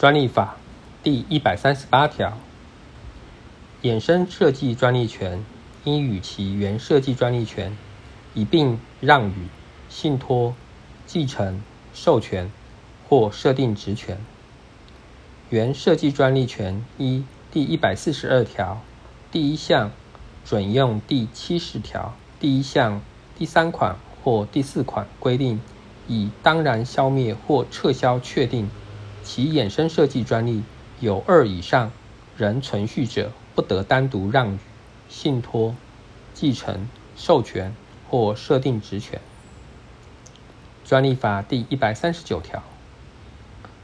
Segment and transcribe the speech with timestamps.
[0.00, 0.56] 专利法
[1.02, 2.32] 第一百三十八条，
[3.82, 5.44] 衍生设计专利权
[5.84, 7.76] 应与其原设计专利权
[8.32, 9.48] 一并让与、
[9.90, 10.54] 信托、
[11.04, 11.60] 继承、
[11.92, 12.50] 授权
[13.10, 14.16] 或设定职权。
[15.50, 18.80] 原设计专利权一第一百四十二条
[19.30, 19.90] 第一项
[20.46, 23.02] 准用第七十条第一项
[23.38, 25.60] 第三款或第四款规定，
[26.08, 28.70] 以当然消灭或撤销确定。
[29.32, 30.60] 其衍生设计专利
[30.98, 31.92] 有二以上
[32.36, 34.58] 仍存续者，不得单独让与、
[35.08, 35.72] 信托、
[36.34, 37.72] 继承、授权
[38.08, 39.20] 或设定职权。
[40.84, 42.60] 专利法第一百三十九条，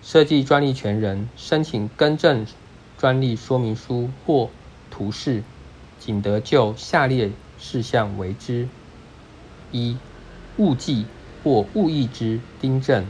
[0.00, 2.46] 设计专利权人申请更正
[2.96, 4.48] 专利说明书或
[4.92, 5.42] 图示，
[5.98, 7.28] 仅得就下列
[7.58, 8.68] 事项为之：
[9.72, 9.96] 一、
[10.58, 11.04] 误记
[11.42, 13.02] 或误译之订正；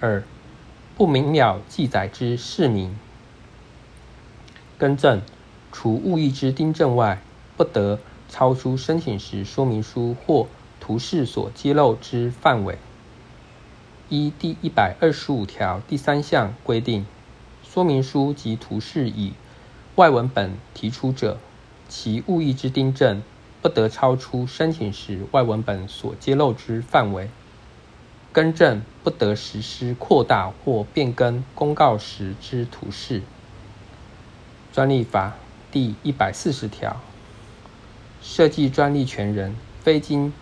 [0.00, 0.20] 二、
[0.96, 2.96] 不明了记载之市民，
[4.78, 5.20] 更正，
[5.70, 7.20] 除误译之订正外，
[7.54, 10.48] 不得超出申请时说明书或
[10.80, 12.78] 图示所揭露之范围。
[14.08, 17.04] 依第一百二十五条第三项规定，
[17.62, 19.34] 说明书及图示以
[19.96, 21.38] 外文本提出者，
[21.90, 23.22] 其误译之订正
[23.60, 27.28] 不得超出申请时外文本所揭露之范围。
[28.36, 33.22] 更正不得实施扩大或变更公告时之图示。
[34.74, 35.38] 专利法
[35.72, 37.00] 第一百四十条，
[38.20, 40.34] 设计专利权人非经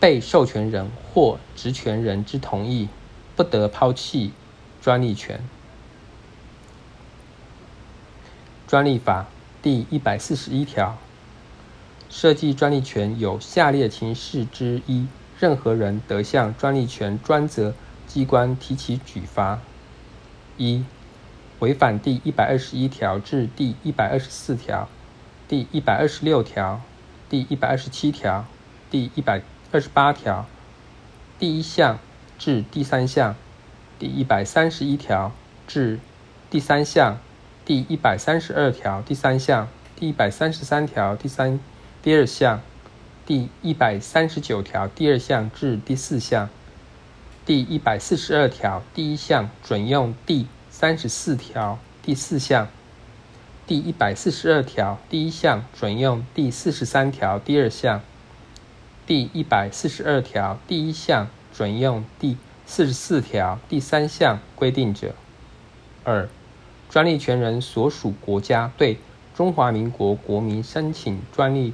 [0.00, 2.88] 被授权人或职权人之同意，
[3.36, 4.32] 不得抛弃
[4.80, 5.40] 专利权。
[8.66, 9.28] 专利法
[9.62, 10.98] 第一百四十一条，
[12.10, 15.06] 设计专利权有下列情事之一。
[15.38, 17.74] 任何人得向专利权专责
[18.06, 19.58] 机关提起举发：
[20.56, 20.84] 一、
[21.58, 24.88] 违反第一百二十一条至第一百二十四条、
[25.48, 26.80] 第一百二十六条、
[27.28, 28.44] 第一百二十七条、
[28.90, 30.46] 第一百二十八条
[31.38, 31.98] 第一项
[32.38, 33.34] 至第三项、
[33.98, 35.32] 第一百三十一条
[35.66, 35.98] 至
[36.50, 37.18] 第三项、
[37.64, 41.58] 第一百三十二条第三项、第一百三十三条第三
[42.02, 42.60] 第二项。
[43.32, 46.50] 第一百三十九条第二项至第四项，
[47.46, 52.68] 第一百四十二条第一项准用第三十四条第四项，
[53.66, 58.02] 第一百四十二条第一项准用第四十三条第二项，
[59.06, 65.14] 第一百四十二条第一项准用第四十四条第三项规定者，
[66.04, 66.28] 二，
[66.90, 68.98] 专利权人所属国家对
[69.34, 71.72] 中华民国国民申请专利。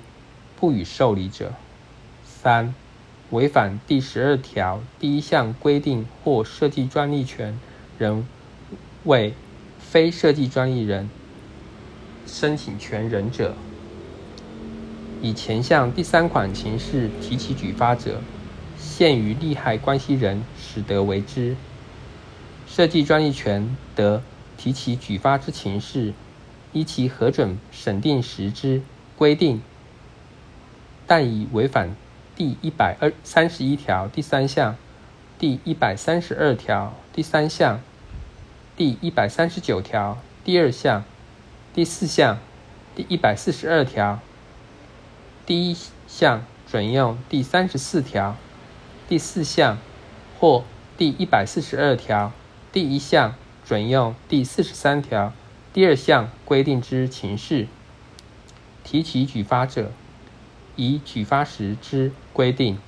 [0.60, 1.52] 不予受理者，
[2.24, 2.74] 三、
[3.30, 7.56] 违反第十二条第一项规定或设计专利权
[7.96, 8.26] 人
[9.04, 9.34] 为
[9.78, 11.08] 非设计专利人
[12.26, 13.54] 申请权人者，
[15.22, 18.20] 以前项第三款情事提起举发者，
[18.76, 21.54] 限于利害关系人使得为之。
[22.66, 24.22] 设计专利权得
[24.56, 26.12] 提起举发之情事，
[26.72, 28.82] 依其核准审定时之
[29.16, 29.62] 规定。
[31.08, 31.96] 但已违反
[32.36, 34.76] 第一百二三十一条第三项、
[35.38, 37.80] 第一百三十二条第三项、
[38.76, 41.02] 第一百三十九条第二项、
[41.74, 42.38] 第四项、
[42.94, 44.20] 第一百四十二条
[45.46, 45.76] 第一
[46.06, 48.36] 项准用第三十四条
[49.08, 49.78] 第四项
[50.38, 50.62] 或
[50.98, 52.32] 第一百四十二条
[52.70, 55.32] 第一项准用第四十三条
[55.72, 57.66] 第二项规定之情事，
[58.84, 59.90] 提起举发者。
[60.78, 62.87] 以举发时之规定。